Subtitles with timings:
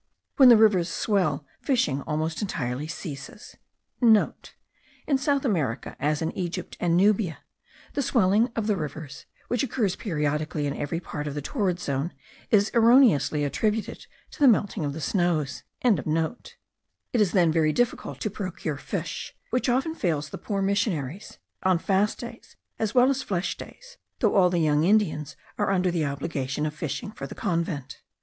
[0.37, 4.01] When the rivers swell fishing almost entirely ceases.* (*
[5.07, 7.37] In South America, as in Egypt and Nubia,
[7.93, 12.13] the swelling of the rivers, which occurs periodically in every part of the torrid zone,
[12.49, 16.55] is erroneously attributed to the melting of the snows.) It
[17.21, 22.21] is then very difficult to procure fish, which often fails the poor missionaries, on fast
[22.21, 26.65] days as well as flesh days, though all the young Indians are under the obligation
[26.65, 28.01] of fishing for the convent.